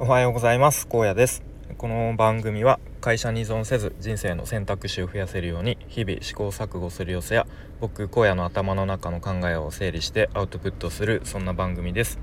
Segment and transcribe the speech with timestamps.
[0.00, 0.86] おはようございます。
[0.86, 1.42] 高野です。
[1.76, 7.48] この番組は会社に依存せず人生の選択肢を増やせるように日々試行錯誤する様子や
[7.80, 12.20] 僕荒野の頭の中の考えを整理してアウトプットするそんな番組です。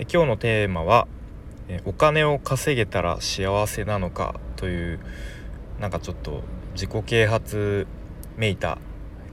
[0.00, 1.06] え今日のテーマは
[1.68, 4.98] えお金を稼げたら幸せなのかという
[5.78, 6.42] なんかちょっと
[6.72, 7.86] 自己啓発
[8.36, 8.78] めいた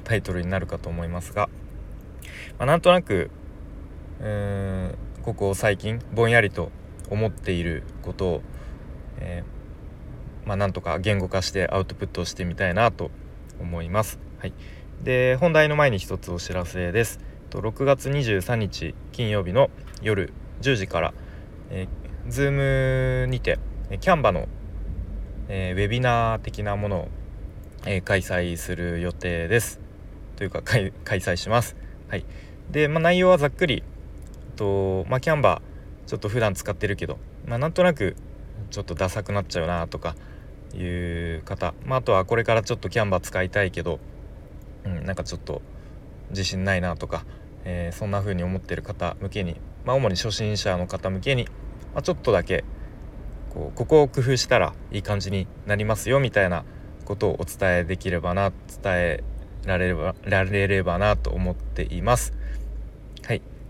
[0.04, 1.50] タイトルになるかと思いますが、
[2.60, 3.32] まあ、なんとなく
[4.22, 6.70] うーんここ最近ぼんやりと
[7.10, 8.42] 思っていることを、
[9.20, 13.12] えー、まあ、なんとか言語化してアウトプットしてみたいなと
[13.60, 14.20] 思います。
[14.40, 14.54] はい、
[15.04, 17.20] で本題の前に一つお知らせです。
[17.50, 19.70] と6月23日金曜日の
[20.02, 21.14] 夜10時から、
[21.70, 23.60] えー、Zoom にて
[24.00, 24.48] キャンバの、
[25.48, 27.08] えー、ウェビナー的なものを、
[27.86, 29.80] えー、開催する予定です。
[30.36, 31.76] というか開催します。
[32.10, 32.26] はい、
[32.72, 33.84] で、まあ、内容はざっくり
[34.56, 35.75] と、まあ、キャンバー
[36.08, 38.16] ちょっと普段使ってるけど、まあ、なんとなく
[38.70, 40.16] ちょっとダサくなっちゃうなとか
[40.74, 44.00] いう方、まあ、あとはこれからちょっとキャンバー使いたいけど、
[44.86, 45.62] うん、なんかちょっと
[46.30, 47.26] 自信ないなとか、
[47.64, 51.46] えー、そんな風に思ってる方向けに、まあ、主に初心者の方向けに、
[51.94, 52.64] まあ、ちょっとだけ
[53.54, 56.66] こうここを工夫したらいい感じになりますよみたいな
[57.06, 59.24] ことをお伝えできればな伝え
[59.66, 62.34] られればられればなと思っています。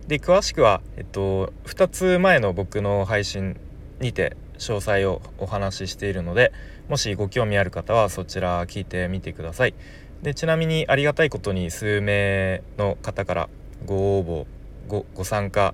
[0.07, 3.57] で詳しくは、えっと、2つ前の僕の配信
[3.99, 6.51] にて詳細をお話ししているので
[6.89, 9.73] もしご興味ある方はそちら聞いてみてください。
[10.21, 13.49] でちなみにありがたいことに数名の方から
[13.85, 14.47] ご応募
[14.87, 15.73] ごご参加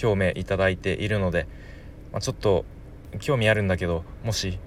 [0.00, 1.46] 表明いただいているので、
[2.12, 2.64] まあ、ちょっと
[3.18, 4.58] 興味あるんだけどもし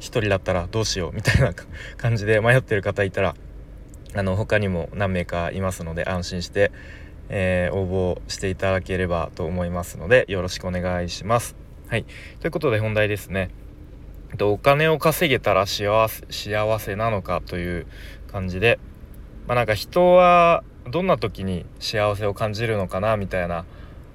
[0.00, 1.52] 1人だったらどうしようみたいな
[1.98, 3.34] 感じで迷ってる方いたら
[4.14, 6.72] あの他にも何名かいますので安心して
[7.34, 11.56] えー、応募していただければと思いますのでよろしくお願いします。
[11.88, 12.04] はい
[12.40, 13.50] ということで本題ですね。
[14.40, 17.86] お金を稼げたら幸せ幸せなのかという
[18.30, 18.78] 感じで、
[19.46, 23.64] まあ、なんか人はどんな時に幸せを感じるのかなみたいな、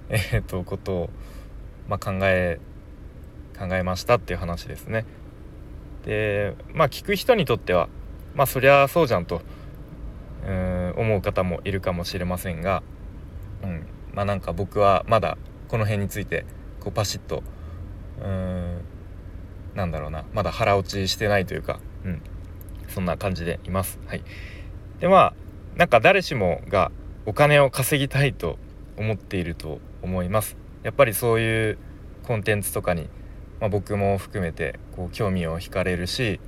[0.09, 1.09] えー、とことを、
[1.87, 2.59] まあ、考え
[3.57, 5.05] 考えましたっていう話ですね。
[6.05, 7.89] でまあ聞く人にとっては
[8.35, 9.41] まあそりゃそうじゃんと
[10.47, 12.83] うん思う方もいるかもしれませんが
[13.63, 15.37] うんまあなんか僕はまだ
[15.67, 16.45] この辺について
[16.79, 17.43] こうパシッと
[18.21, 18.81] うーん
[19.75, 22.21] なんだろうなまだ腹落ちしてないというか、うん、
[22.87, 23.99] そんな感じでいます。
[24.07, 24.23] はい、
[24.99, 25.33] でまあ
[25.75, 26.91] なんか誰しもが
[27.25, 28.57] お金を稼ぎたいと
[28.97, 30.57] 思っていると思います。
[30.83, 31.77] やっぱりそういう
[32.23, 33.09] コンテンツとかに、
[33.59, 36.39] まあ、僕も含めてこう興味を惹かれるし、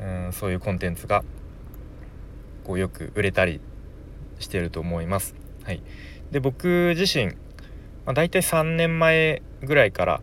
[0.00, 1.22] うん、そういうコンテンツが
[2.64, 3.60] こうよく売れたり
[4.38, 5.34] してると思います。
[5.64, 5.82] はい、
[6.30, 7.32] で僕自身、ま
[8.06, 10.20] あ、大体3年前ぐらいから、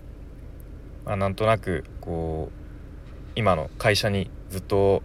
[1.05, 5.01] まあ、なんとなくこう今の会社にずっと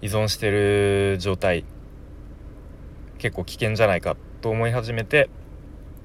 [0.00, 1.64] 依存してる状態
[3.18, 5.30] 結構危険じゃないかと思い始めて、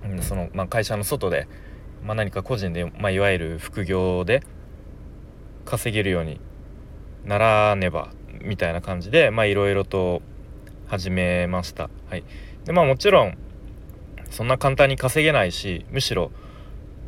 [0.04, 1.48] うん、その、まあ、会社の外で、
[2.04, 4.44] まあ、何か個人で、まあ、いわゆる副業で
[5.66, 6.40] 稼げるように
[7.26, 8.10] ならねば
[8.42, 10.22] みたいな感じでいろいろと
[10.88, 11.90] 始めました。
[12.10, 12.24] はい、
[12.64, 13.38] でまあもちろん
[14.30, 16.32] そんな簡単に稼げないしむしろ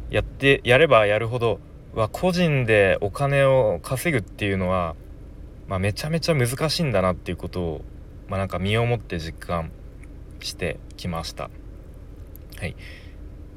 [0.10, 1.60] やってやればやるほど
[1.94, 4.96] は個人でお金を稼ぐっていうのは、
[5.68, 7.82] まあ、めちゃめちゃ難しいんだなっていうことを、
[8.28, 9.72] まあ、なんか身をもって実感
[10.40, 11.50] してきました。
[12.58, 12.76] はい、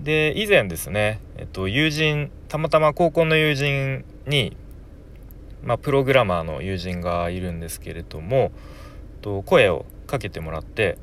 [0.01, 4.57] で以前ですね、えっと、友人たまたま高校の友人に、
[5.63, 8.53] まあ、プログラマーの友人がいるんですけれども
[9.21, 10.99] と声をかけてもらって、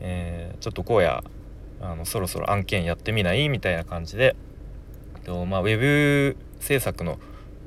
[0.00, 1.24] えー、ちょっと荒野
[1.82, 3.48] あのそろそろ案件やってみない？
[3.48, 4.36] みたいな感じで、
[5.24, 7.18] とまあ、ウェブ制作の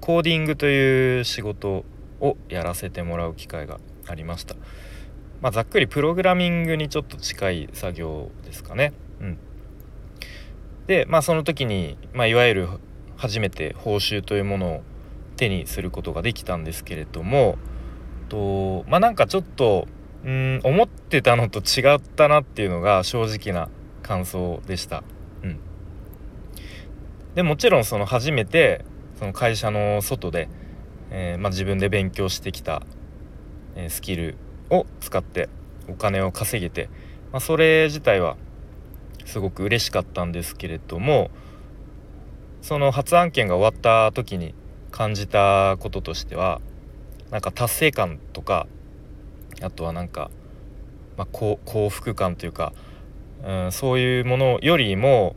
[0.01, 1.85] コーディングという仕事
[2.21, 4.55] をやらせてもらう機会がありました。
[5.41, 8.93] まあ、ざっくりプログラミングにちょっと近い作業ですかね。
[9.19, 9.37] うん、
[10.87, 12.69] で、まあ、その時に、まあ、いわゆる
[13.17, 14.81] 初めて報酬というものを
[15.35, 17.57] 手にすることができたんですけれども
[18.29, 19.87] とまあなんかちょっと
[20.23, 23.69] うん思ってたのと違ったなっていうのが正直な
[24.05, 25.03] 感想でした。
[25.41, 25.59] うん、
[27.33, 28.85] でもちろんその初めて
[29.17, 30.47] その会社の外で、
[31.09, 32.83] えー、まあ、自分で勉強してきた、
[33.75, 34.37] え、スキル
[34.69, 35.49] を使って
[35.87, 36.89] お金を稼げて、
[37.31, 38.37] まあ、それ自体は
[39.25, 41.31] すごく嬉しかったんですけれども
[42.61, 44.53] その初案件が終わった時に
[44.91, 46.61] 感じたこととしては
[47.31, 48.67] なんか達成感とか
[49.61, 50.29] あとはなんか、
[51.17, 52.73] まあ、幸福感というか
[53.45, 55.35] うん、そういうものよりも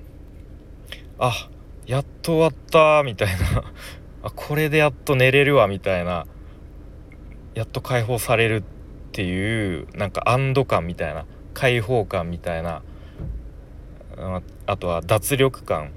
[1.19, 1.50] あ
[1.87, 3.64] やっと終わったみたいな。
[4.22, 6.26] あこれでやっと寝れるわみたいな。
[7.55, 8.62] やっと解放されるっ
[9.12, 11.25] ていうなんか安堵感みたいな。
[11.55, 12.82] 解放感みたいな。
[14.66, 15.93] あとは脱力感。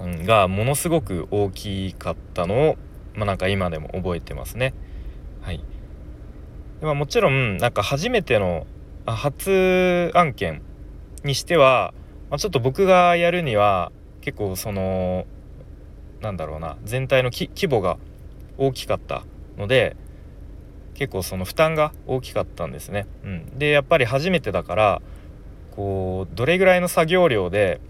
[0.00, 2.76] がものすごく大きかったのを、
[3.14, 4.74] まあ、なんか今でも覚えてますね。
[5.40, 5.58] はい、
[6.80, 8.66] でまあ、もちろんなんか初めての
[9.06, 10.62] 初案件
[11.28, 11.94] にしては、
[12.30, 15.26] まあ、ちょっと僕がやるには結構その
[16.20, 17.98] なんだろうな全体の規模が
[18.56, 19.22] 大きかった
[19.56, 19.96] ので
[20.94, 23.06] 結構その負担が大きかったんですね。
[23.22, 25.02] うん、でやっぱり初めてだから
[25.76, 27.80] こうどれぐらいの作業量で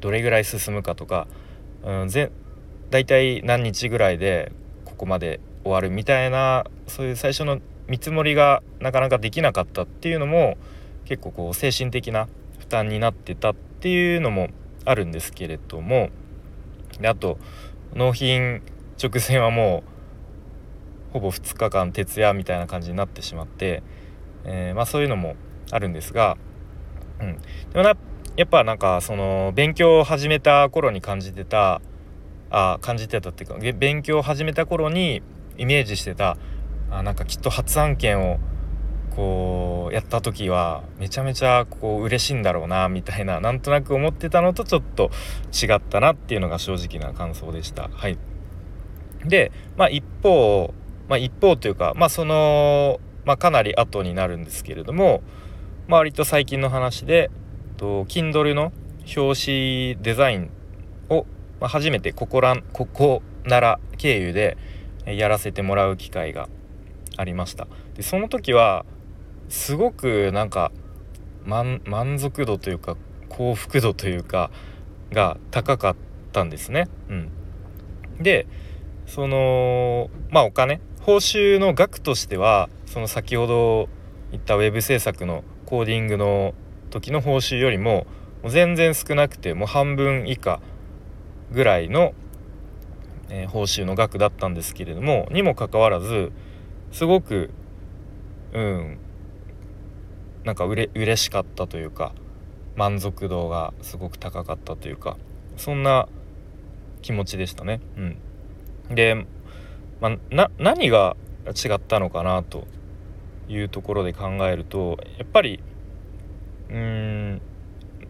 [0.00, 1.26] どれぐらい進むかとか、
[1.82, 2.30] うん、ぜ
[2.90, 4.52] 大体何日ぐらいで
[4.84, 7.58] ここまで終わるみたいなそういう最初の
[7.88, 10.56] 見積もりがなかなかできなかったっていうのも
[11.04, 12.28] 結構こう精神的な
[12.70, 14.48] 担になってたっていうのも
[14.86, 16.08] あるんですけれども
[17.00, 17.38] であと
[17.94, 18.62] 納品
[19.02, 19.84] 直前はも
[21.10, 23.82] うほぼ2日間徹夜みたいな感じになってしまって、
[24.44, 25.34] えー、まあ、そういうのも
[25.70, 26.36] あるんですが、
[27.20, 27.38] うん、
[27.72, 27.96] でもな
[28.36, 31.82] やっぱなんかその勉強を始めた頃に感じてた
[32.50, 35.22] あ感じてたっていうか勉強を始めた頃に
[35.58, 36.36] イメージしてた
[36.90, 38.38] あなんかきっと発案件を
[39.10, 39.59] こう
[39.90, 45.10] やった時はめちゃめちゃこう嬉しいんだろうなみたいな なんとなく思ってたのとちょっと
[45.52, 47.90] 違ったなっていうのが正直な感想でした。
[47.92, 48.18] はい、
[49.24, 50.72] で、まあ、一方、
[51.08, 55.22] まあ、一方というか、まあ、その、まあ、かなり後になるんですけれども、
[55.88, 57.30] まあ、割と最近の話で
[57.76, 58.72] と Kindle の
[59.16, 60.50] 表紙デザイン
[61.08, 61.26] を、
[61.60, 64.56] まあ、初めてここらここなら経由で
[65.06, 66.48] やらせてもらう機会が
[67.16, 68.84] ありましたでその時は
[69.50, 70.72] すごくなんか
[71.44, 72.96] 満足度というか
[73.28, 74.50] 幸福度というか
[75.12, 75.96] が高かっ
[76.32, 76.88] たんですね。
[77.08, 77.30] うん、
[78.20, 78.46] で
[79.06, 83.88] そのまあお金報酬の額としてはその先ほど
[84.30, 86.54] 言ったウェブ制作のコーディングの
[86.90, 88.06] 時の報酬よりも
[88.46, 90.60] 全然少なくてもう半分以下
[91.50, 92.14] ぐらいの、
[93.28, 96.30] えー、報酬の額だったんですけれどもにもかかわらず
[96.92, 97.50] すごく
[98.52, 98.98] うん
[100.44, 102.12] なんかうれ嬉しかったというか
[102.76, 105.16] 満足度がすごく高かったというか
[105.56, 106.08] そんな
[107.02, 107.80] 気持ちでしたね。
[107.96, 109.26] うん、で、
[110.00, 111.16] まあ、何が
[111.48, 112.66] 違ったのかなと
[113.48, 115.60] いうところで考えるとやっぱり
[116.68, 117.40] うーん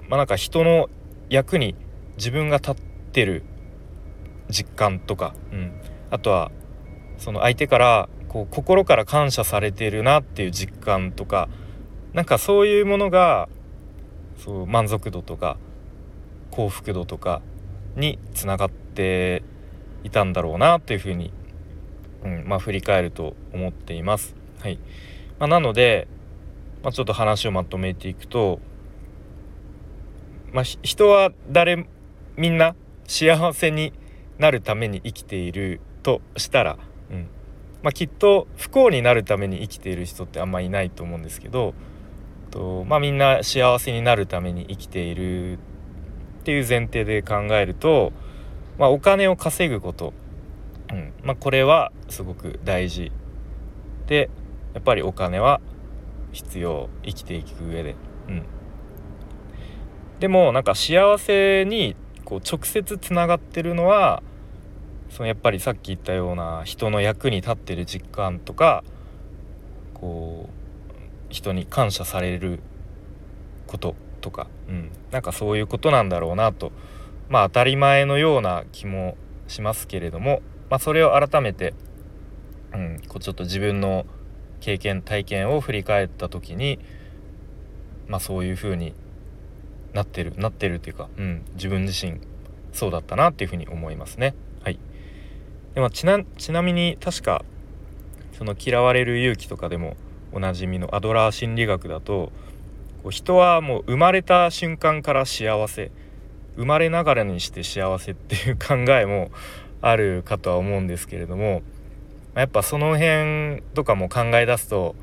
[0.08, 0.88] まあなんか人の
[1.28, 1.74] 役に
[2.16, 2.74] 自分が立っ
[3.12, 3.44] てる
[4.50, 5.72] 実感とか、うん、
[6.10, 6.50] あとは
[7.18, 11.48] その相手からこう心から感謝されてるなっていう実感とか
[12.12, 13.48] なんかそういうものが
[14.36, 15.56] そう満足度とか
[16.50, 17.42] 幸福度とか
[17.96, 19.42] につながって
[20.02, 21.32] いたんだろうなというふうに、
[22.24, 24.34] うんまあ、振り返ると思っています。
[24.60, 24.78] はい
[25.38, 26.08] まあ、なので、
[26.82, 28.60] まあ、ちょっと話をまとめていくと、
[30.52, 31.86] まあ、人は誰
[32.36, 32.74] みんな
[33.06, 33.92] 幸せに
[34.38, 36.78] なるために生きているとしたら、
[37.10, 37.28] うん
[37.82, 41.74] まあ、きっと不幸になるために生きている人ってあんまいないと思うんですけど
[42.50, 45.58] と、まあ、みんな幸せになるために生きているっ
[46.44, 48.12] ていう前提で考えると、
[48.78, 50.12] まあ、お金を稼ぐこと、
[50.90, 51.12] うん。
[51.22, 53.12] まあ、これはすごく大事
[54.06, 54.30] で
[54.74, 55.60] やっぱりお金は
[56.32, 56.88] 必要。
[57.04, 57.96] 生きていく上で。
[58.28, 58.46] うん。
[60.20, 64.22] でもなんか幸せにこう直接つながってるのは
[65.08, 68.84] そのやっぱりさっき言ったような人の役に立ってる実感とか
[69.94, 70.59] こう
[71.30, 72.60] 人に感謝される
[73.66, 76.72] こととか、うん、なんかそういうことなんだろうなと。
[77.28, 81.74] まあ当たり前のような気もしますけれども、まあ、それを改めて、
[82.72, 84.06] うん、こうちょっと自分の
[84.60, 86.78] 経験体験を振り返った時に、
[88.08, 88.94] まあ、そういうふうに
[89.92, 92.20] なってるなってるっていうか、うん、自分自身
[92.72, 94.34] そうだったなっていうふうに思いますね。
[94.62, 94.78] はい、
[95.74, 97.44] でまあ、ちなちなみに確か
[98.32, 99.96] その嫌われる勇気とかでも
[100.32, 102.32] おなじみのアドラー心理学だと
[103.10, 105.90] 人はもう生まれた瞬間から幸せ
[106.56, 109.30] 生まれながらにして幸せっていう考えも
[109.80, 111.62] あるかとは思うんですけれども
[112.34, 114.94] やっぱその辺とかも考え出すと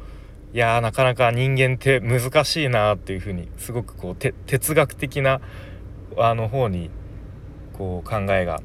[0.53, 5.41] いやーなかなか人間って難しいなっていうふうにすごくこう哲学的な
[6.17, 6.89] あの方に
[7.73, 8.61] こう考えが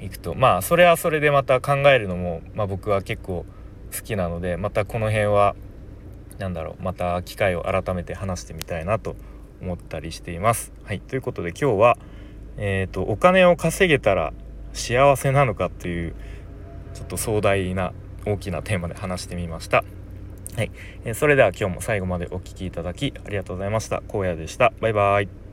[0.00, 3.44] いくとまあそれはそれでまた考えるのも、まあ、僕は結構
[3.94, 5.56] 好きなのでまたこの辺は
[6.38, 9.16] なんだろうまた機会を改めて話してみたいなと
[9.60, 10.72] 思ったりしています。
[10.84, 11.98] はいということで今日は、
[12.56, 14.32] えーと、お金を稼げたら
[14.72, 16.14] 幸せなのかという
[16.94, 17.92] ちょっと壮大な
[18.26, 19.84] 大きなテーマで話してみました。
[20.56, 20.70] はい、
[21.04, 24.02] えー、それでは今日も最後までお聴きいただきありがとうございました。
[24.08, 24.72] 荒野でした。
[24.80, 25.47] バイバイ。